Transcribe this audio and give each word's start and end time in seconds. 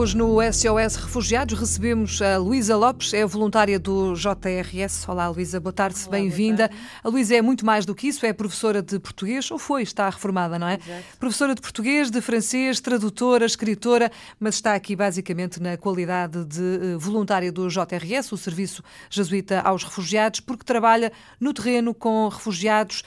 Hoje 0.00 0.16
no 0.16 0.38
SOS 0.40 0.96
Refugiados 0.96 1.60
recebemos 1.60 2.22
a 2.22 2.38
Luísa 2.38 2.74
Lopes, 2.74 3.12
é 3.12 3.26
voluntária 3.26 3.78
do 3.78 4.14
JRS. 4.14 5.06
Olá 5.06 5.28
Luísa, 5.28 5.60
boa 5.60 5.74
tarde, 5.74 6.08
bem-vinda. 6.08 6.70
A 7.04 7.08
Luísa 7.10 7.36
é 7.36 7.42
muito 7.42 7.66
mais 7.66 7.84
do 7.84 7.94
que 7.94 8.08
isso, 8.08 8.24
é 8.24 8.32
professora 8.32 8.80
de 8.80 8.98
português, 8.98 9.50
ou 9.50 9.58
foi, 9.58 9.82
está 9.82 10.08
reformada, 10.08 10.58
não 10.58 10.68
é? 10.68 10.76
Exato. 10.76 11.04
Professora 11.18 11.54
de 11.54 11.60
português, 11.60 12.10
de 12.10 12.18
francês, 12.22 12.80
tradutora, 12.80 13.44
escritora, 13.44 14.10
mas 14.40 14.54
está 14.54 14.74
aqui 14.74 14.96
basicamente 14.96 15.60
na 15.60 15.76
qualidade 15.76 16.46
de 16.46 16.62
eh, 16.62 16.96
voluntária 16.96 17.52
do 17.52 17.68
JRS, 17.68 18.32
o 18.32 18.38
Serviço 18.38 18.82
Jesuíta 19.10 19.60
aos 19.60 19.84
Refugiados, 19.84 20.40
porque 20.40 20.64
trabalha 20.64 21.12
no 21.38 21.52
terreno 21.52 21.92
com 21.92 22.26
refugiados 22.28 23.04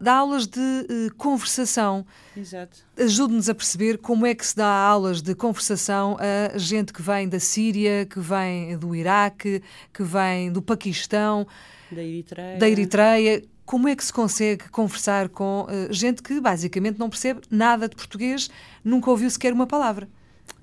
dá 0.00 0.14
aulas 0.14 0.46
de 0.46 0.60
uh, 0.60 1.14
conversação. 1.16 2.06
Exato. 2.36 2.78
Ajude-nos 2.98 3.48
a 3.48 3.54
perceber 3.54 3.98
como 3.98 4.26
é 4.26 4.34
que 4.34 4.46
se 4.46 4.56
dá 4.56 4.66
aulas 4.66 5.20
de 5.22 5.34
conversação 5.34 6.16
a 6.20 6.56
gente 6.58 6.92
que 6.92 7.02
vem 7.02 7.28
da 7.28 7.40
Síria, 7.40 8.06
que 8.06 8.20
vem 8.20 8.76
do 8.76 8.94
Iraque, 8.94 9.62
que 9.92 10.02
vem 10.02 10.50
do 10.50 10.62
Paquistão, 10.62 11.46
da 11.94 12.02
Eritreia. 12.02 12.58
Da 12.58 12.68
Eritreia. 12.68 13.42
Como 13.64 13.88
é 13.88 13.96
que 13.96 14.04
se 14.04 14.12
consegue 14.12 14.68
conversar 14.68 15.30
com 15.30 15.62
uh, 15.62 15.92
gente 15.92 16.22
que 16.22 16.38
basicamente 16.38 16.98
não 16.98 17.08
percebe 17.08 17.40
nada 17.50 17.88
de 17.88 17.96
português, 17.96 18.50
nunca 18.84 19.10
ouviu 19.10 19.30
sequer 19.30 19.54
uma 19.54 19.66
palavra? 19.66 20.06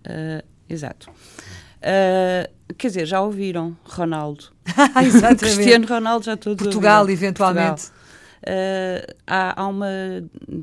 Uh, 0.06 0.46
exato. 0.70 1.10
Uh, 1.10 2.74
quer 2.78 2.88
dizer, 2.90 3.06
já 3.08 3.20
ouviram 3.22 3.76
Ronaldo. 3.84 4.46
Cristiano 5.40 5.88
Ronaldo 5.88 6.26
já 6.26 6.38
todos 6.38 6.62
Portugal, 6.64 7.02
ouviram. 7.02 7.20
eventualmente. 7.20 7.82
Portugal. 7.82 8.01
Uh, 8.42 9.14
há, 9.28 9.62
há, 9.62 9.68
uma 9.68 9.88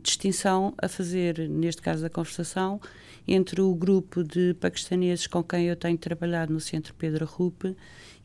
distinção 0.03 0.75
a 0.83 0.89
fazer, 0.89 1.49
neste 1.49 1.81
caso 1.81 2.03
da 2.03 2.11
conversação, 2.11 2.81
entre 3.27 3.61
o 3.61 3.73
grupo 3.75 4.25
de 4.25 4.55
paquistaneses 4.55 5.27
com 5.27 5.43
quem 5.45 5.67
eu 5.67 5.77
tenho 5.77 5.97
trabalhado 5.97 6.53
no 6.53 6.61
Centro 6.61 6.93
Pedro 6.95 7.25
Rupe 7.25 7.77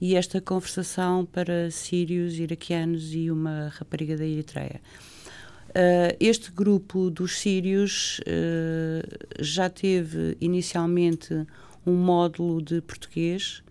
e 0.02 0.16
esta 0.16 0.42
conversação 0.42 1.26
para 1.26 1.70
sírios, 1.70 2.40
iraquianos 2.40 3.14
e 3.14 3.30
uma 3.30 3.72
rapariga 3.78 4.18
da 4.18 4.26
Eritreia. 4.26 4.82
Uh, 5.70 6.16
este 6.20 6.52
grupo 6.52 7.10
dos 7.10 7.38
sírios 7.38 8.20
uh, 8.22 9.44
já 9.44 9.70
teve 9.70 10.38
inicialmente 10.40 11.46
um 11.86 11.94
módulo 11.94 12.62
de 12.62 12.82
português 12.82 13.64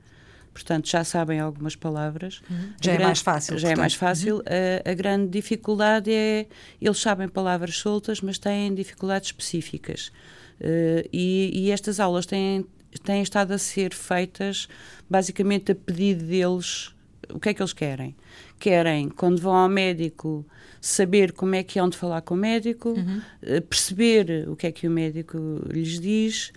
portanto 0.53 0.89
já 0.89 1.03
sabem 1.05 1.41
algumas 1.41 1.75
palavras. 1.75 2.43
Uhum. 2.51 2.73
Já 2.81 2.93
é 2.93 2.99
mais 2.99 3.21
fácil. 3.21 3.59
Já 3.59 3.69
portanto. 3.69 3.79
é 3.79 3.81
mais 3.81 3.95
fácil. 3.95 4.37
Uhum. 4.37 4.43
A, 4.87 4.91
a, 4.91 4.95
grande 4.95 5.29
dificuldade 5.29 6.13
é 6.13 6.47
eles 6.81 6.99
sabem 6.99 7.29
palavras 7.29 7.77
soltas, 7.79 8.21
mas 8.21 8.39
têm 8.39 8.75
dificuldades 8.75 9.29
específicas. 9.29 10.13
Uh, 10.61 11.09
e, 11.13 11.51
e, 11.55 11.71
estas 11.71 11.99
aulas 11.99 12.27
têm, 12.27 12.65
têm 13.03 13.23
estado 13.23 13.53
a 13.53 13.59
ser 13.59 13.93
feitas 13.95 14.69
basicamente 15.09 15.73
a 15.73 15.75
pedido 15.75 16.25
deles. 16.25 16.95
O 17.31 17.41
que 17.41 17.49
é 17.49 17.55
que 17.55 17.63
eles 17.63 17.73
querem? 17.73 18.15
Querem, 18.59 19.09
quando 19.09 19.41
vão 19.41 19.55
ao 19.55 19.69
médico, 19.69 20.47
saber 20.81 21.33
como 21.33 21.55
é 21.55 21.63
que 21.63 21.79
é 21.79 21.83
onde 21.83 21.97
falar 21.97 22.21
com 22.21 22.35
o 22.35 22.37
médico, 22.37 22.91
uhum. 22.91 23.23
uh, 23.43 23.63
perceber 23.63 24.49
o 24.49 24.55
que 24.55 24.67
é 24.67 24.73
que 24.73 24.87
o 24.87 24.91
médico 24.91 25.39
lhes 25.67 25.99
diz, 25.99 26.53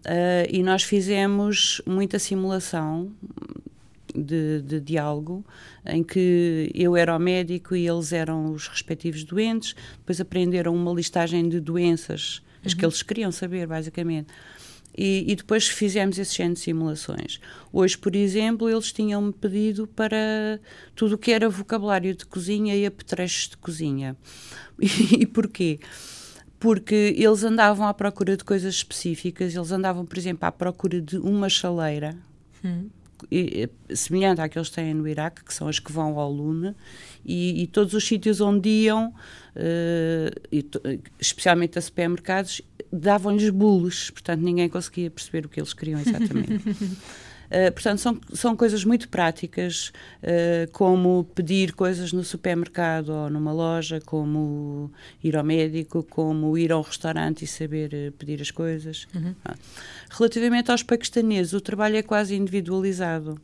Uh, 0.00 0.48
e 0.50 0.62
nós 0.62 0.82
fizemos 0.82 1.82
muita 1.86 2.18
simulação 2.18 3.12
de, 4.14 4.62
de, 4.62 4.80
diálogo 4.80 5.44
em 5.86 6.02
que 6.02 6.70
eu 6.74 6.96
era 6.96 7.14
o 7.14 7.18
médico 7.18 7.76
e 7.76 7.86
eles 7.86 8.12
eram 8.12 8.52
os 8.52 8.66
respectivos 8.66 9.24
doentes, 9.24 9.74
depois 9.98 10.20
aprenderam 10.20 10.74
uma 10.74 10.92
listagem 10.92 11.48
de 11.48 11.60
doenças, 11.60 12.42
as 12.64 12.72
que 12.72 12.84
uhum. 12.84 12.90
eles 12.90 13.02
queriam 13.02 13.30
saber, 13.30 13.66
basicamente. 13.66 14.28
E, 14.96 15.24
e, 15.28 15.36
depois 15.36 15.68
fizemos 15.68 16.18
esse 16.18 16.36
género 16.36 16.54
de 16.54 16.60
simulações. 16.60 17.40
Hoje, 17.72 17.96
por 17.96 18.16
exemplo, 18.16 18.68
eles 18.68 18.92
tinham-me 18.92 19.32
pedido 19.32 19.86
para 19.86 20.58
tudo 20.96 21.14
o 21.14 21.18
que 21.18 21.30
era 21.30 21.48
vocabulário 21.48 22.14
de 22.14 22.26
cozinha 22.26 22.74
e 22.76 22.84
apetrechos 22.84 23.50
de 23.50 23.56
cozinha. 23.56 24.16
E, 24.82 25.24
e 25.24 25.26
porquê? 25.26 25.78
Porque 26.60 27.14
eles 27.16 27.42
andavam 27.42 27.88
à 27.88 27.94
procura 27.94 28.36
de 28.36 28.44
coisas 28.44 28.74
específicas, 28.74 29.54
eles 29.54 29.72
andavam, 29.72 30.04
por 30.04 30.18
exemplo, 30.18 30.46
à 30.46 30.52
procura 30.52 31.00
de 31.00 31.16
uma 31.16 31.48
chaleira, 31.48 32.14
hum. 32.62 32.90
semelhante 33.94 34.42
à 34.42 34.48
que 34.48 34.58
eles 34.58 34.68
têm 34.68 34.92
no 34.92 35.08
Iraque, 35.08 35.42
que 35.42 35.54
são 35.54 35.68
as 35.68 35.78
que 35.78 35.90
vão 35.90 36.18
ao 36.18 36.30
Lune, 36.30 36.74
e, 37.24 37.62
e 37.62 37.66
todos 37.66 37.94
os 37.94 38.06
sítios 38.06 38.42
onde 38.42 38.68
iam, 38.68 39.08
uh, 39.56 41.02
especialmente 41.18 41.78
a 41.78 41.82
supermercados, 41.82 42.60
davam-lhes 42.92 43.48
bulos, 43.48 44.10
portanto 44.10 44.42
ninguém 44.42 44.68
conseguia 44.68 45.10
perceber 45.10 45.46
o 45.46 45.48
que 45.48 45.60
eles 45.60 45.72
queriam 45.72 45.98
exatamente. 45.98 46.60
Uh, 47.50 47.72
portanto, 47.72 47.98
são, 47.98 48.20
são 48.32 48.56
coisas 48.56 48.84
muito 48.84 49.08
práticas, 49.08 49.92
uh, 50.22 50.70
como 50.70 51.24
pedir 51.34 51.72
coisas 51.72 52.12
no 52.12 52.22
supermercado 52.22 53.08
ou 53.08 53.28
numa 53.28 53.52
loja, 53.52 54.00
como 54.00 54.90
ir 55.22 55.36
ao 55.36 55.42
médico, 55.42 56.04
como 56.04 56.56
ir 56.56 56.70
ao 56.70 56.80
restaurante 56.80 57.44
e 57.44 57.48
saber 57.48 57.90
uh, 57.92 58.12
pedir 58.12 58.40
as 58.40 58.52
coisas. 58.52 59.08
Uhum. 59.12 59.34
Ah. 59.44 59.56
Relativamente 60.10 60.70
aos 60.70 60.84
paquistaneses, 60.84 61.52
o 61.52 61.60
trabalho 61.60 61.96
é 61.96 62.02
quase 62.02 62.36
individualizado 62.36 63.40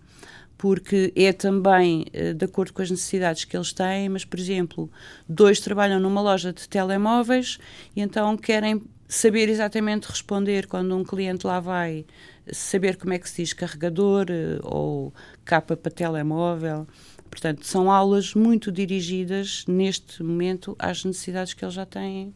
porque 0.59 1.13
é 1.15 1.35
também 1.35 2.07
de 2.35 2.47
acordo 2.47 2.73
com 2.73 2.81
as 2.81 2.91
necessidades 2.91 3.45
que 3.45 3.55
eles 3.55 3.75
têm, 3.75 4.09
mas, 4.09 4.25
por 4.25 4.41
exemplo, 4.41 4.91
dois 5.29 5.61
trabalham 5.61 6.01
numa 6.01 6.23
loja 6.23 6.51
de 6.51 6.67
telemóveis 6.67 7.59
e 7.95 8.01
então 8.01 8.35
querem 8.39 8.81
saber 9.09 9.49
exatamente 9.49 10.07
responder 10.07 10.67
quando 10.67 10.97
um 10.97 11.05
cliente 11.05 11.47
lá 11.47 11.61
vai 11.61 12.05
saber 12.53 12.97
como 12.97 13.13
é 13.13 13.19
que 13.19 13.29
se 13.29 13.43
diz 13.43 13.53
carregador 13.53 14.27
eh, 14.29 14.59
ou 14.63 15.13
capa 15.45 15.77
para 15.77 15.91
telemóvel. 15.91 16.87
Portanto, 17.31 17.67
são 17.67 17.91
aulas 17.91 18.35
muito 18.35 18.71
dirigidas 18.71 19.65
neste 19.67 20.23
momento 20.23 20.77
às 20.79 21.05
necessidades 21.05 21.55
que 21.55 21.65
eles 21.65 21.75
já 21.75 21.85
têm. 21.85 22.33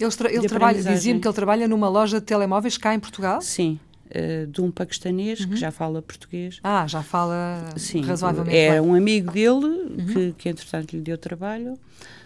Ele, 0.00 0.10
tra 0.10 0.32
ele 0.32 0.48
trabalha, 0.48 0.82
dizia-me 0.82 1.20
que 1.20 1.28
ele 1.28 1.34
trabalha 1.34 1.68
numa 1.68 1.88
loja 1.88 2.18
de 2.18 2.26
telemóveis 2.26 2.76
cá 2.76 2.94
em 2.94 2.98
Portugal? 2.98 3.40
Sim, 3.40 3.78
uh, 4.14 4.46
de 4.46 4.60
um 4.60 4.70
paquistanês 4.70 5.40
uhum. 5.40 5.50
que 5.50 5.56
já 5.56 5.70
fala 5.70 6.02
português. 6.02 6.58
Ah, 6.62 6.86
já 6.86 7.02
fala 7.02 7.64
Sim, 7.76 8.02
razoavelmente 8.02 8.56
é 8.56 8.80
um 8.80 8.94
amigo 8.94 9.32
dele 9.32 9.66
uhum. 9.66 10.06
que, 10.12 10.34
que, 10.38 10.48
entretanto, 10.48 10.92
lhe 10.92 11.02
deu 11.02 11.18
trabalho. 11.18 11.78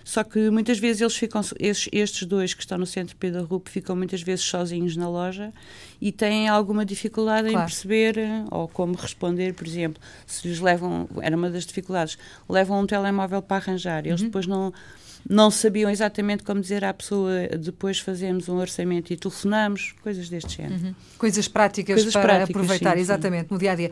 Só 0.05 0.23
que 0.23 0.51
muitas 0.51 0.79
vezes 0.79 1.03
eles 1.03 1.17
ficam, 1.17 1.41
estes, 1.59 1.89
estes 1.93 2.29
dois 2.29 2.55
que 2.55 2.61
estão 2.61 2.79
no 2.79 2.87
centro 2.87 3.17
Pedro 3.17 3.45
Rup 3.45 3.67
ficam 3.67 3.97
muitas 3.97 4.23
vezes 4.23 4.45
sozinhos 4.45 4.97
na 4.97 5.09
loja 5.09 5.53
e 6.01 6.12
têm 6.12 6.49
alguma 6.49 6.84
dificuldade 6.84 7.49
claro. 7.49 7.65
em 7.65 7.67
perceber 7.67 8.19
eh, 8.19 8.45
ou 8.51 8.69
como 8.69 8.95
responder, 8.95 9.55
por 9.55 9.67
exemplo, 9.67 10.01
se 10.27 10.47
lhes 10.49 10.61
levam, 10.61 11.09
era 11.21 11.37
uma 11.37 11.51
das 11.51 11.65
dificuldades, 11.65 12.19
levam 12.49 12.81
um 12.81 12.87
telemóvel 12.87 13.43
para 13.43 13.57
arranjar, 13.57 14.07
eles 14.07 14.21
uhum. 14.21 14.27
depois 14.27 14.47
não 14.47 14.73
não 15.29 15.51
sabiam 15.51 15.91
exatamente 15.91 16.45
como 16.45 16.61
dizer 16.61 16.84
à 16.84 16.95
pessoa 16.95 17.49
depois 17.59 17.99
fazemos 17.99 18.49
um 18.49 18.59
orçamento 18.59 19.12
e 19.12 19.17
telefonamos, 19.17 19.93
coisas 20.01 20.29
deste 20.29 20.59
género. 20.59 20.87
Uhum. 20.87 20.95
Coisas 21.19 21.49
práticas 21.49 21.97
coisas 21.97 22.13
para 22.13 22.23
práticas, 22.23 22.51
aproveitar, 22.51 22.95
sim, 22.95 23.01
exatamente, 23.01 23.49
sim. 23.49 23.55
no 23.55 23.59
dia 23.59 23.73
a 23.73 23.75
dia 23.75 23.91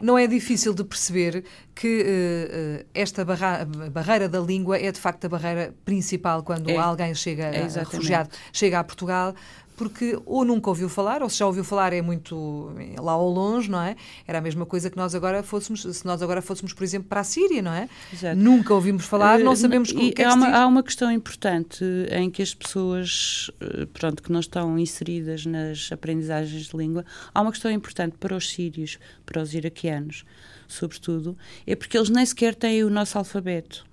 não 0.00 0.16
é 0.16 0.26
difícil 0.26 0.72
de 0.72 0.82
perceber 0.82 1.44
que 1.74 2.02
uh, 2.02 2.86
esta 2.94 3.24
barra 3.24 3.66
barreira 3.92 4.28
da 4.28 4.40
língua 4.40 4.78
é 4.78 4.90
de 4.90 4.98
facto 4.98 5.26
a 5.26 5.28
barreira 5.28 5.74
principal 5.84 6.42
quando 6.42 6.70
é. 6.70 6.76
alguém 6.76 7.14
chega, 7.14 7.44
é 7.44 7.66
refugiado, 7.66 8.30
chega 8.52 8.78
a 8.78 8.84
Portugal, 8.84 9.34
porque 9.80 10.20
ou 10.26 10.44
nunca 10.44 10.68
ouviu 10.68 10.90
falar, 10.90 11.22
ou 11.22 11.30
se 11.30 11.38
já 11.38 11.46
ouviu 11.46 11.64
falar 11.64 11.94
é 11.94 12.02
muito 12.02 12.70
lá 12.98 13.12
ao 13.12 13.26
longe, 13.30 13.70
não 13.70 13.80
é? 13.80 13.96
Era 14.26 14.36
a 14.36 14.40
mesma 14.42 14.66
coisa 14.66 14.90
que 14.90 14.96
nós 14.98 15.14
agora 15.14 15.42
fôssemos, 15.42 15.80
se 15.80 16.04
nós 16.04 16.20
agora 16.20 16.42
fôssemos, 16.42 16.74
por 16.74 16.84
exemplo, 16.84 17.08
para 17.08 17.22
a 17.22 17.24
Síria, 17.24 17.62
não 17.62 17.72
é? 17.72 17.88
Exato. 18.12 18.36
Nunca 18.36 18.74
ouvimos 18.74 19.06
falar, 19.06 19.38
não 19.38 19.52
eh, 19.52 19.56
sabemos 19.56 19.90
uh, 19.90 19.96
o 19.96 20.12
que 20.12 20.20
é 20.20 20.26
há, 20.26 20.34
uma, 20.34 20.48
há 20.48 20.66
uma 20.66 20.82
questão 20.82 21.10
importante 21.10 21.82
em 22.10 22.30
que 22.30 22.42
as 22.42 22.52
pessoas, 22.52 23.50
eh, 23.58 23.86
pronto, 23.90 24.22
que 24.22 24.30
não 24.30 24.40
estão 24.40 24.78
inseridas 24.78 25.46
nas 25.46 25.90
aprendizagens 25.90 26.66
de 26.66 26.76
língua, 26.76 27.02
há 27.32 27.40
uma 27.40 27.50
questão 27.50 27.70
importante 27.70 28.18
para 28.20 28.36
os 28.36 28.50
sírios, 28.50 28.98
para 29.24 29.40
os 29.40 29.54
iraquianos, 29.54 30.26
sobretudo, 30.68 31.38
é 31.66 31.74
porque 31.74 31.96
eles 31.96 32.10
nem 32.10 32.26
sequer 32.26 32.54
têm 32.54 32.84
o 32.84 32.90
nosso 32.90 33.16
alfabeto. 33.16 33.86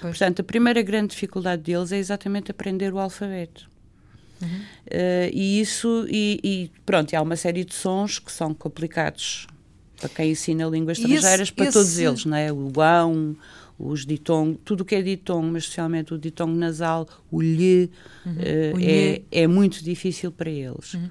Pois. 0.00 0.18
Portanto, 0.18 0.40
a 0.40 0.42
primeira 0.42 0.82
grande 0.82 1.10
dificuldade 1.10 1.62
deles 1.62 1.92
é 1.92 1.98
exatamente 1.98 2.50
aprender 2.50 2.92
o 2.92 2.98
alfabeto. 2.98 3.72
Uhum. 4.42 4.48
Uh, 4.48 5.30
e 5.32 5.60
isso, 5.60 6.06
e, 6.08 6.40
e, 6.42 6.70
pronto, 6.84 7.14
há 7.14 7.22
uma 7.22 7.36
série 7.36 7.64
de 7.64 7.74
sons 7.74 8.18
que 8.18 8.30
são 8.30 8.52
complicados 8.52 9.46
para 9.98 10.08
quem 10.08 10.32
ensina 10.32 10.66
línguas 10.66 10.98
estrangeiras, 10.98 11.48
esse, 11.48 11.52
para 11.52 11.64
esse... 11.64 11.72
todos 11.72 11.98
eles, 11.98 12.24
não 12.24 12.36
é? 12.36 12.52
O 12.52 12.70
ão, 12.80 13.36
os 13.78 14.04
ditong, 14.04 14.54
tudo 14.64 14.82
o 14.82 14.84
que 14.84 14.94
é 14.94 15.02
ditong, 15.02 15.50
mas 15.50 15.64
especialmente 15.64 16.14
o 16.14 16.18
ditong 16.18 16.52
nasal, 16.52 17.08
o 17.30 17.40
lhe, 17.40 17.90
uhum. 18.24 18.32
uh, 18.32 18.76
o 18.76 18.80
é, 18.80 19.22
é 19.30 19.46
muito 19.46 19.82
difícil 19.82 20.30
para 20.30 20.50
eles. 20.50 20.94
Uhum. 20.94 21.08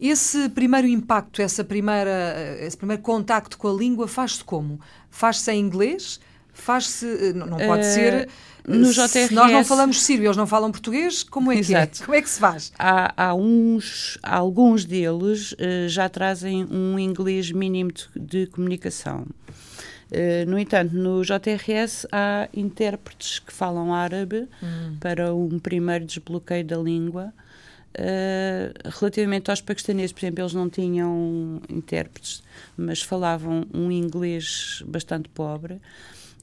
Esse 0.00 0.48
primeiro 0.50 0.86
impacto, 0.86 1.40
essa 1.40 1.64
primeira, 1.64 2.56
esse 2.60 2.76
primeiro 2.76 3.02
contacto 3.02 3.56
com 3.56 3.68
a 3.68 3.72
língua 3.72 4.06
faz-se 4.06 4.44
como? 4.44 4.80
Faz-se 5.08 5.50
em 5.52 5.60
inglês? 5.60 6.20
Faz-se, 6.54 7.32
não, 7.34 7.46
não 7.46 7.58
pode 7.58 7.82
uh, 7.82 7.92
ser 7.92 8.28
no 8.66 8.90
JRS, 8.90 9.30
nós 9.30 9.52
não 9.52 9.62
falamos 9.62 10.02
sírio, 10.02 10.24
eles 10.24 10.36
não 10.36 10.46
falam 10.46 10.72
português, 10.72 11.22
como 11.22 11.52
é 11.52 11.58
Exato. 11.58 11.98
que 11.98 12.02
é? 12.02 12.06
Como 12.06 12.16
é 12.16 12.22
que 12.22 12.30
se 12.30 12.40
faz? 12.40 12.72
Há, 12.78 13.26
há 13.26 13.34
uns, 13.34 14.18
alguns 14.22 14.86
deles 14.86 15.52
uh, 15.52 15.88
já 15.88 16.08
trazem 16.08 16.64
um 16.64 16.98
inglês 16.98 17.52
mínimo 17.52 17.92
de, 17.92 18.06
de 18.16 18.46
comunicação. 18.46 19.26
Uh, 20.10 20.48
no 20.48 20.58
entanto, 20.58 20.94
no 20.94 21.22
JRS 21.22 22.06
há 22.10 22.48
intérpretes 22.54 23.38
que 23.38 23.52
falam 23.52 23.92
árabe 23.92 24.48
hum. 24.62 24.96
para 24.98 25.34
um 25.34 25.58
primeiro 25.58 26.06
desbloqueio 26.06 26.64
da 26.64 26.78
língua. 26.78 27.34
Uh, 27.96 28.72
relativamente 28.98 29.50
aos 29.50 29.60
paquistaneses, 29.60 30.12
por 30.12 30.20
exemplo, 30.20 30.42
eles 30.42 30.54
não 30.54 30.70
tinham 30.70 31.60
intérpretes, 31.68 32.42
mas 32.76 33.02
falavam 33.02 33.66
um 33.72 33.92
inglês 33.92 34.82
bastante 34.86 35.28
pobre 35.28 35.80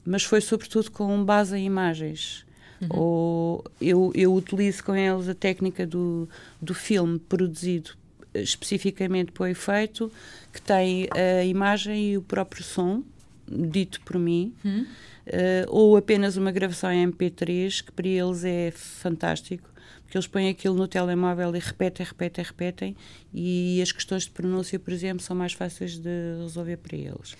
mas 0.04 0.24
foi 0.24 0.40
sobretudo 0.40 0.90
com 0.90 1.24
base 1.24 1.56
em 1.56 1.66
imagens. 1.66 2.44
Uhum. 2.80 2.88
Ou 2.90 3.64
eu, 3.80 4.12
eu 4.14 4.34
utilizo 4.34 4.82
com 4.84 4.94
eles 4.94 5.28
a 5.28 5.34
técnica 5.34 5.86
do, 5.86 6.28
do 6.60 6.74
filme 6.74 7.18
produzido 7.18 7.92
especificamente 8.34 9.32
para 9.32 9.44
o 9.44 9.46
efeito, 9.46 10.10
que 10.52 10.60
tem 10.60 11.08
a 11.12 11.44
imagem 11.44 12.12
e 12.12 12.18
o 12.18 12.22
próprio 12.22 12.64
som, 12.64 13.02
dito 13.46 14.00
por 14.02 14.18
mim, 14.18 14.54
uhum. 14.64 14.86
uh, 15.26 15.66
ou 15.68 15.96
apenas 15.96 16.36
uma 16.36 16.50
gravação 16.50 16.90
em 16.90 17.10
MP3, 17.10 17.84
que 17.84 17.92
para 17.92 18.08
eles 18.08 18.44
é 18.44 18.70
fantástico, 18.70 19.68
porque 20.12 20.18
eles 20.18 20.26
põem 20.26 20.50
aquilo 20.50 20.74
no 20.74 20.86
telemóvel 20.86 21.56
e 21.56 21.58
repetem, 21.58 22.04
repetem, 22.04 22.44
repetem, 22.44 22.96
e 23.32 23.80
as 23.80 23.92
questões 23.92 24.24
de 24.24 24.30
pronúncia, 24.30 24.78
por 24.78 24.92
exemplo, 24.92 25.22
são 25.22 25.34
mais 25.34 25.54
fáceis 25.54 25.96
de 25.96 26.36
resolver 26.38 26.76
para 26.76 26.94
eles. 26.94 27.34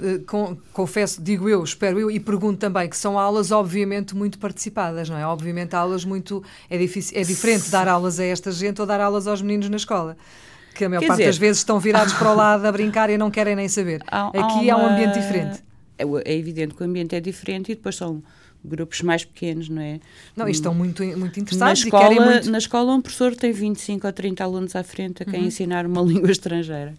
Eh, 0.00 0.20
confesso, 0.72 1.22
digo 1.22 1.48
eu, 1.48 1.62
espero 1.62 2.00
eu, 2.00 2.10
e 2.10 2.18
pergunto 2.18 2.58
também 2.58 2.88
que 2.88 2.96
são 2.96 3.16
aulas 3.16 3.52
obviamente 3.52 4.16
muito 4.16 4.40
participadas, 4.40 5.08
não 5.08 5.16
é? 5.16 5.24
Obviamente 5.24 5.76
aulas 5.76 6.04
muito 6.04 6.42
é 6.68 6.76
difícil, 6.76 7.16
é 7.16 7.22
diferente 7.22 7.70
dar 7.70 7.86
aulas 7.86 8.18
a 8.18 8.24
esta 8.24 8.50
gente 8.50 8.80
ou 8.80 8.88
dar 8.88 9.00
aulas 9.00 9.28
aos 9.28 9.40
meninos 9.40 9.68
na 9.68 9.76
escola. 9.76 10.16
Que 10.74 10.84
a 10.84 10.88
maior 10.88 11.02
Quer 11.02 11.06
parte 11.06 11.18
dizer, 11.18 11.30
das 11.30 11.38
vezes 11.38 11.58
estão 11.58 11.78
virados 11.78 12.12
para 12.14 12.32
o 12.32 12.34
lado 12.34 12.66
a 12.66 12.72
brincar 12.72 13.08
e 13.08 13.16
não 13.16 13.30
querem 13.30 13.54
nem 13.54 13.68
saber. 13.68 14.02
Há, 14.08 14.26
Aqui 14.30 14.68
há, 14.68 14.76
uma... 14.76 14.82
há 14.82 14.88
um 14.88 14.92
ambiente 14.94 15.14
diferente. 15.14 15.62
É, 15.96 16.02
é 16.24 16.36
evidente 16.36 16.74
que 16.74 16.82
o 16.82 16.86
ambiente 16.86 17.14
é 17.14 17.20
diferente 17.20 17.70
e 17.70 17.76
depois 17.76 17.94
são 17.94 18.20
grupos 18.66 19.00
mais 19.02 19.24
pequenos, 19.24 19.68
não 19.68 19.80
é? 19.80 20.00
Não, 20.36 20.48
estão 20.48 20.74
muito, 20.74 21.02
muito 21.02 21.40
interessados 21.40 21.80
na 21.80 21.86
escola, 21.86 22.24
muito... 22.24 22.50
Na 22.50 22.58
escola 22.58 22.94
um 22.94 23.00
professor 23.00 23.34
tem 23.34 23.52
25 23.52 24.06
ou 24.06 24.12
30 24.12 24.44
alunos 24.44 24.76
à 24.76 24.82
frente 24.82 25.22
a 25.22 25.26
quem 25.26 25.40
uhum. 25.40 25.46
ensinar 25.46 25.86
uma 25.86 26.02
língua 26.06 26.30
estrangeira. 26.30 26.94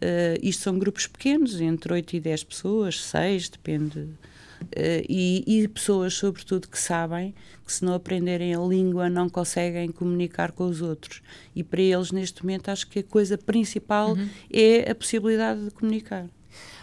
Uh, 0.00 0.40
isto 0.42 0.62
são 0.62 0.78
grupos 0.78 1.06
pequenos, 1.06 1.60
entre 1.60 1.92
8 1.92 2.16
e 2.16 2.20
10 2.20 2.44
pessoas, 2.44 3.02
6, 3.02 3.50
depende. 3.50 3.98
Uh, 3.98 5.04
e, 5.08 5.44
e, 5.46 5.68
pessoas, 5.68 6.14
sobretudo, 6.14 6.68
que 6.68 6.78
sabem 6.78 7.34
que 7.66 7.72
se 7.72 7.84
não 7.84 7.94
aprenderem 7.94 8.54
a 8.54 8.60
língua 8.60 9.08
não 9.08 9.28
conseguem 9.28 9.90
comunicar 9.92 10.52
com 10.52 10.64
os 10.64 10.80
outros. 10.80 11.22
E 11.54 11.62
para 11.62 11.80
eles, 11.80 12.12
neste 12.12 12.42
momento, 12.42 12.70
acho 12.70 12.88
que 12.88 13.00
a 13.00 13.02
coisa 13.02 13.36
principal 13.36 14.12
uhum. 14.12 14.28
é 14.52 14.90
a 14.90 14.94
possibilidade 14.94 15.64
de 15.64 15.70
comunicar. 15.70 16.26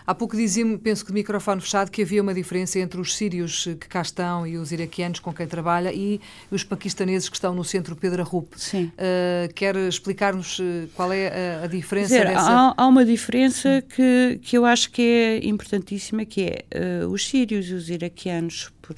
Há 0.08 0.16
pouco 0.16 0.38
dizia-me, 0.38 0.78
penso 0.78 1.04
que 1.04 1.12
de 1.12 1.16
microfone 1.16 1.60
fechado, 1.60 1.92
que 1.92 2.02
havia 2.02 2.22
uma 2.22 2.34
diferença 2.34 2.80
entre 2.80 2.98
os 2.98 3.14
sírios 3.14 3.66
que 3.66 3.90
cá 3.90 4.02
estão 4.02 4.48
e 4.48 4.58
os 4.58 4.72
iraquianos 4.72 5.20
com 5.20 5.34
quem 5.34 5.46
trabalha 5.46 5.92
e 5.94 6.22
os 6.50 6.64
paquistaneses 6.64 7.28
que 7.28 7.36
estão 7.36 7.54
no 7.54 7.66
centro 7.66 7.94
Pedro 7.94 8.22
Arrup. 8.22 8.54
Sim. 8.56 8.86
Uh, 8.86 9.54
quer 9.54 9.76
explicar-nos 9.76 10.62
eh, 10.62 10.88
qual 10.96 11.12
é 11.12 11.60
a, 11.60 11.66
a 11.66 11.68
diferença 11.68 12.08
dizer, 12.08 12.26
dessa... 12.26 12.50
há, 12.50 12.74
há, 12.78 12.88
uma 12.88 13.04
diferença 13.04 13.82
que, 13.82 14.40
que 14.44 14.58
eu 14.58 14.64
acho 14.64 14.92
que 14.92 15.02
é 15.02 15.46
importantíssima, 15.46 16.24
que 16.24 16.42
é 16.42 17.04
uh, 17.04 17.10
os 17.10 17.28
sírios 17.28 17.70
e 17.70 17.74
os 17.74 17.90
iraquianos, 17.90 18.72
por, 18.82 18.96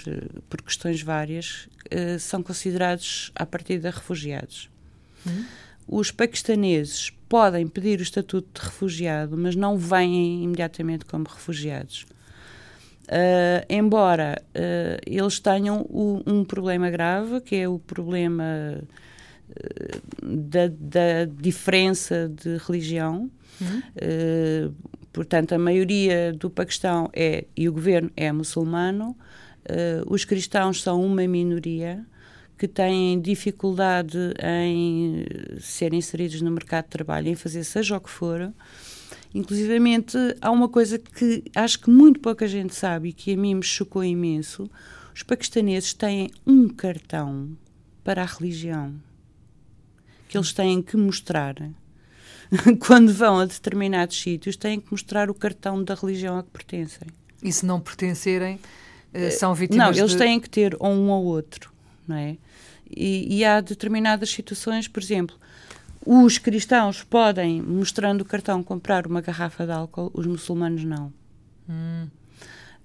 por 0.48 0.62
questões 0.62 1.02
várias, 1.02 1.68
uh, 1.92 2.20
são 2.20 2.44
considerados, 2.44 3.32
a 3.34 3.48
partir 3.48 3.80
de 3.80 3.90
refugiados. 3.90 4.70
Hum? 5.26 5.44
Os 5.88 6.12
paquistaneses 6.12 7.12
podem 7.30 7.68
pedir 7.68 8.00
o 8.00 8.04
estatuto 8.04 8.60
de 8.60 8.66
refugiado, 8.68 9.38
mas 9.38 9.56
não 9.56 9.78
vêm 9.78 10.44
imediatamente 10.44 11.06
como 11.06 11.26
refugiados. 11.26 12.06
Uh, 13.10 13.66
embora 13.68 14.40
uh, 14.50 15.02
eles 15.06 15.40
tenham 15.40 15.82
o, 15.90 16.22
um 16.28 16.44
problema 16.44 16.92
grave, 16.92 17.42
que 17.42 17.56
é 17.56 17.68
o 17.68 17.80
problema 17.80 18.44
uh, 19.50 19.98
da, 20.24 20.68
da, 20.68 21.26
diferença 21.26 22.30
de 22.30 22.58
religião. 22.58 23.30
Uhum. 23.62 24.74
portanto, 25.12 25.52
a 25.52 25.60
maioria 25.60 26.32
do 26.32 26.50
Paquistão 26.50 27.10
é, 27.12 27.44
e 27.58 27.68
o 27.68 27.74
governo 27.74 28.10
é 28.16 28.32
muçulmano, 28.32 29.18
os 30.08 30.24
cristãos 30.24 30.82
são 30.82 31.04
uma 31.04 31.28
minoria 31.28 32.06
que 32.60 32.68
têm 32.68 33.22
dificuldade 33.22 34.18
em 34.44 35.26
ser 35.62 35.94
inseridos 35.94 36.42
no 36.42 36.52
mercado 36.52 36.84
de 36.84 36.90
trabalho, 36.90 37.30
em 37.30 37.36
fazer 37.36 37.64
seja 37.64 37.96
o 37.96 38.02
que 38.02 38.10
for. 38.10 38.54
Inclusivamente, 39.34 40.18
há 40.42 40.52
uma 40.52 40.68
coisa 40.68 41.00
que 41.00 41.42
acho 41.56 41.80
que 41.80 41.90
muito 41.90 42.20
pouca 42.20 42.46
gente 42.50 42.76
sabe 42.76 43.10
e 43.10 43.14
que 43.14 43.34
a 43.34 43.38
mim 43.38 43.56
me 43.56 43.64
chocou 43.64 44.04
imenso: 44.04 44.70
os 45.16 45.24
paquistaneses 45.24 45.94
têm 45.94 46.30
um 46.46 46.68
cartão 46.68 47.58
para 48.04 48.24
a 48.24 48.26
religião 48.26 48.94
que 50.28 50.38
eles 50.38 50.52
têm 50.52 50.82
que 50.82 50.98
mostrar. 50.98 51.56
Quando 52.86 53.14
vão 53.14 53.40
a 53.40 53.46
determinados 53.46 54.20
sítios, 54.22 54.58
têm 54.58 54.82
que 54.82 54.92
mostrar 54.92 55.30
o 55.30 55.34
cartão 55.34 55.82
da 55.82 55.96
religião 55.96 56.38
a 56.38 56.44
que 56.44 56.50
pertencem. 56.50 57.08
E 57.42 57.54
se 57.54 57.66
não 57.66 57.80
pertencerem, 57.80 58.60
eh, 59.14 59.30
são 59.32 59.56
vítimas 59.56 59.96
Não, 59.96 60.04
eles 60.04 60.12
de... 60.12 60.18
têm 60.18 60.40
que 60.40 60.50
ter 60.50 60.76
ou 60.80 60.92
um 60.92 61.10
ou 61.10 61.24
outro, 61.24 61.72
não 62.10 62.16
é? 62.18 62.38
E, 62.90 63.38
e 63.38 63.46
há 63.46 63.62
determinadas 63.62 64.30
situações, 64.30 64.88
por 64.88 65.02
exemplo, 65.02 65.38
os 66.06 66.38
cristãos 66.38 67.04
podem, 67.04 67.62
mostrando 67.62 68.22
o 68.22 68.26
cartão, 68.26 68.64
comprar 68.64 69.06
uma 69.06 69.22
garrafa 69.22 69.66
de 69.66 69.72
álcool, 69.72 70.12
os 70.14 70.26
muçulmanos 70.26 70.84
não. 70.84 71.14
Hum. 71.70 72.08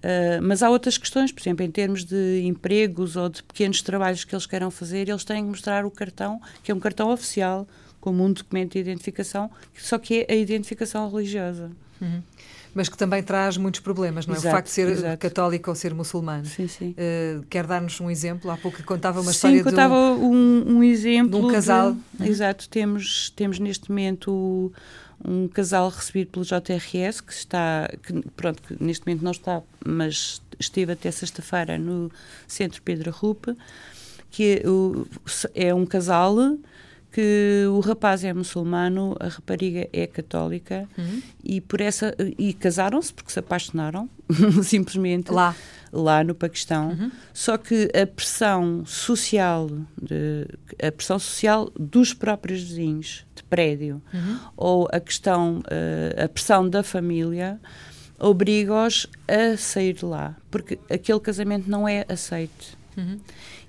Uh, 0.05 0.43
mas 0.43 0.63
há 0.63 0.69
outras 0.69 0.99
questões, 0.99 1.33
por 1.33 1.41
exemplo, 1.41 1.65
em 1.65 1.71
termos 1.71 2.05
de 2.05 2.43
empregos 2.45 3.17
ou 3.17 3.31
de 3.31 3.43
pequenos 3.43 3.81
trabalhos 3.81 4.23
que 4.23 4.35
eles 4.35 4.45
queiram 4.45 4.71
fazer, 4.71 5.09
eles 5.09 5.25
têm 5.25 5.43
que 5.43 5.49
mostrar 5.49 5.87
o 5.87 5.91
cartão, 5.91 6.39
que 6.63 6.71
é 6.71 6.75
um 6.75 6.79
cartão 6.81 7.11
oficial, 7.11 7.67
como 7.99 8.23
um 8.23 8.31
documento 8.31 8.73
de 8.73 8.81
identificação, 8.81 9.51
só 9.75 9.97
que 9.97 10.27
é 10.29 10.35
a 10.35 10.37
identificação 10.37 11.11
religiosa. 11.11 11.71
Uhum 12.03 12.23
mas 12.75 12.89
que 12.89 12.97
também 12.97 13.23
traz 13.23 13.57
muitos 13.57 13.81
problemas, 13.81 14.27
não 14.27 14.35
é? 14.35 14.39
Exato, 14.39 14.49
o 14.49 14.57
facto 14.57 14.67
de 14.67 14.73
ser 14.73 14.89
exato. 14.89 15.19
católico 15.19 15.71
ou 15.71 15.77
ser 15.77 15.95
muçulmano. 15.95 16.45
Sim, 16.45 16.67
sim. 16.67 16.91
Uh, 16.91 17.45
quer 17.49 17.67
dar-nos 17.67 18.01
um 18.01 18.11
exemplo? 18.11 18.51
Há 18.51 18.57
pouco 18.57 18.83
contava 18.83 19.21
uma 19.21 19.31
sim, 19.31 19.37
história 19.37 19.63
contava 19.63 19.95
de 19.95 20.21
um, 20.21 20.33
um, 20.33 20.77
um 20.77 20.83
exemplo 20.83 21.41
de 21.41 21.47
um 21.47 21.51
casal. 21.51 21.97
De, 22.13 22.29
exato, 22.29 22.69
temos, 22.69 23.31
temos 23.31 23.59
neste 23.59 23.89
momento 23.89 24.73
um 25.25 25.49
casal 25.49 25.89
recebido 25.89 26.31
pelo 26.31 26.45
JRS 26.45 27.21
que 27.21 27.33
está, 27.33 27.89
que, 28.03 28.23
pronto, 28.37 28.63
que 28.63 28.83
neste 28.83 29.07
momento 29.07 29.23
não 29.23 29.31
está, 29.31 29.63
mas 29.85 30.43
esteve 30.59 30.93
até 30.93 31.11
sexta-feira 31.11 31.79
no 31.79 32.11
Centro 32.47 32.83
Pedro 32.83 33.11
Rupe, 33.11 33.57
que 34.31 34.63
é, 35.55 35.69
é 35.69 35.75
um 35.75 35.87
casal 35.87 36.37
que 37.15 37.65
o 37.69 37.79
rapaz 37.79 38.25
é 38.25 38.35
muçulmano, 38.35 39.15
a 39.21 39.29
rapariga 39.29 39.89
é 39.93 40.05
católica 40.05 40.89
uhum. 40.99 41.23
e 41.45 41.61
por 41.61 41.81
essa 41.81 42.13
e 42.37 42.53
casaram-se 42.53 43.15
porque 43.15 43.31
se 43.31 43.39
apaixonaram 43.39 44.11
simplesmente 44.65 45.31
lá 45.31 45.55
lá 45.93 46.25
no 46.25 46.35
Paquistão. 46.35 46.89
Uhum. 46.89 47.13
Só 47.33 47.57
que 47.57 47.89
a 47.95 48.05
pressão 48.05 48.85
social 48.85 49.71
de, 50.03 50.49
a 50.85 50.91
pressão 50.91 51.21
social 51.21 51.71
dos 51.79 52.13
próprios 52.13 52.61
vizinhos 52.65 53.25
de 53.33 53.45
prédio 53.45 54.03
uhum. 54.13 54.39
ou 54.57 54.89
a 54.91 54.99
questão 54.99 55.59
uh, 55.59 56.25
a 56.25 56.29
pressão 56.29 56.69
da 56.69 56.83
família 56.83 57.61
obriga-os 58.19 59.07
a 59.29 59.57
sair 59.57 59.93
de 59.93 60.05
lá 60.05 60.35
porque 60.51 60.81
aquele 60.91 61.21
casamento 61.21 61.71
não 61.71 61.87
é 61.89 62.05
aceito. 62.09 62.77
Uhum. 62.97 63.19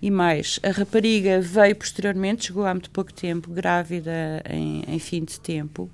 E 0.02 0.12
mais, 0.12 0.60
a 0.62 0.72
rapariga 0.72 1.42
veio 1.42 1.76
posteriormente, 1.76 2.48
chegou 2.48 2.66
há 2.66 2.74
muito 2.74 2.90
pouco 2.90 3.14
tempo, 3.14 3.50
grávida 3.50 4.44
em, 4.50 4.84
em 4.88 5.00
fim 5.00 5.24
de 5.24 5.40
tempo. 5.40 5.90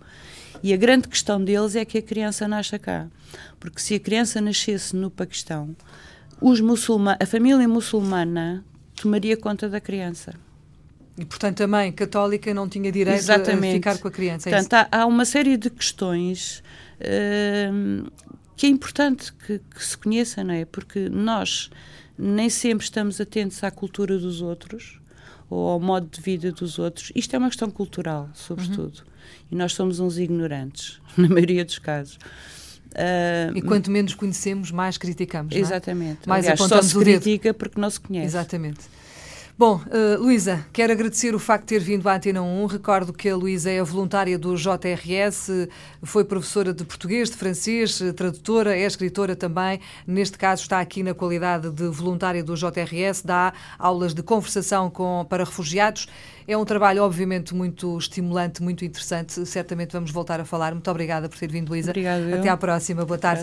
E 0.63 0.73
a 0.73 0.77
grande 0.77 1.07
questão 1.07 1.43
deles 1.43 1.75
é 1.75 1.85
que 1.85 1.97
a 1.97 2.01
criança 2.01 2.47
nasça 2.47 2.77
cá. 2.77 3.07
Porque 3.59 3.79
se 3.79 3.95
a 3.95 3.99
criança 3.99 4.39
nascesse 4.41 4.95
no 4.95 5.09
Paquistão, 5.09 5.75
os 6.39 6.59
muçulman 6.59 7.15
a 7.19 7.25
família 7.25 7.67
muçulmana 7.67 8.63
tomaria 8.95 9.37
conta 9.37 9.69
da 9.69 9.79
criança. 9.79 10.33
E, 11.17 11.25
portanto, 11.25 11.61
a 11.61 11.67
mãe 11.67 11.91
católica 11.91 12.53
não 12.53 12.69
tinha 12.69 12.91
direito 12.91 13.17
Exatamente. 13.17 13.71
a 13.71 13.73
ficar 13.73 13.97
com 13.97 14.07
a 14.07 14.11
criança. 14.11 14.49
É 14.49 14.53
portanto, 14.53 14.73
há, 14.73 15.01
há, 15.01 15.05
uma 15.05 15.25
série 15.25 15.57
de 15.57 15.69
questões 15.69 16.63
uh, 16.99 18.11
que 18.55 18.65
é 18.65 18.69
importante 18.69 19.33
que, 19.33 19.59
que, 19.59 19.83
se 19.83 19.97
conheça, 19.97 20.43
não 20.43 20.53
é? 20.53 20.65
Porque 20.65 21.09
nós 21.09 21.69
nem 22.17 22.49
sempre 22.49 22.83
estamos 22.83 23.19
atentos 23.19 23.63
à 23.63 23.71
cultura 23.71 24.17
dos 24.17 24.41
outros 24.41 24.99
ou 25.49 25.69
ao 25.69 25.79
modo 25.79 26.07
de 26.07 26.21
vida 26.21 26.51
dos 26.51 26.79
outros. 26.79 27.11
Isto 27.13 27.35
é 27.35 27.39
uma 27.39 27.49
questão 27.49 27.69
cultural, 27.69 28.29
sobretudo. 28.33 28.99
Uhum. 28.99 29.11
E 29.51 29.55
nós 29.55 29.73
somos 29.73 29.99
uns 29.99 30.17
ignorantes, 30.17 31.01
na 31.17 31.27
maioria 31.27 31.65
dos 31.65 31.77
casos. 31.77 32.17
Uh, 32.91 33.55
e 33.55 33.61
quanto 33.61 33.89
menos 33.89 34.13
conhecemos, 34.13 34.71
mais 34.71 34.97
criticamos. 34.97 35.55
Exatamente. 35.55 36.19
É? 36.25 36.29
Mais 36.29 36.45
Aliás, 36.45 36.59
só 36.59 36.81
se 36.81 36.97
critica 36.97 37.53
porque 37.53 37.79
não 37.79 37.89
se 37.89 37.99
conhece. 37.99 38.25
Exatamente. 38.25 38.79
Bom, 39.61 39.75
uh, 39.75 40.19
Luísa, 40.19 40.65
quero 40.73 40.91
agradecer 40.91 41.35
o 41.35 41.39
facto 41.39 41.67
de 41.67 41.67
ter 41.67 41.79
vindo 41.81 42.09
à 42.09 42.15
Antena 42.15 42.41
1. 42.41 42.65
Recordo 42.65 43.13
que 43.13 43.29
a 43.29 43.35
Luísa 43.35 43.69
é 43.69 43.83
voluntária 43.83 44.35
do 44.35 44.55
JRS, 44.55 45.69
foi 46.01 46.25
professora 46.25 46.73
de 46.73 46.83
português, 46.83 47.29
de 47.29 47.37
francês, 47.37 48.01
tradutora, 48.15 48.75
é 48.75 48.87
escritora 48.87 49.35
também. 49.35 49.79
Neste 50.07 50.35
caso, 50.35 50.63
está 50.63 50.79
aqui 50.79 51.03
na 51.03 51.13
qualidade 51.13 51.69
de 51.69 51.87
voluntária 51.89 52.43
do 52.43 52.55
JRS, 52.55 53.21
dá 53.23 53.53
aulas 53.77 54.15
de 54.15 54.23
conversação 54.23 54.89
com, 54.89 55.27
para 55.29 55.43
refugiados. 55.43 56.07
É 56.47 56.57
um 56.57 56.65
trabalho, 56.65 57.03
obviamente, 57.03 57.53
muito 57.53 57.99
estimulante, 57.99 58.63
muito 58.63 58.83
interessante. 58.83 59.45
Certamente 59.45 59.91
vamos 59.91 60.09
voltar 60.09 60.39
a 60.39 60.43
falar. 60.43 60.73
Muito 60.73 60.89
obrigada 60.89 61.29
por 61.29 61.37
ter 61.37 61.51
vindo, 61.51 61.69
Luísa. 61.69 61.91
Obrigada. 61.91 62.35
Até 62.35 62.49
à 62.49 62.57
próxima. 62.57 63.05
Boa 63.05 63.19
tarde. 63.19 63.39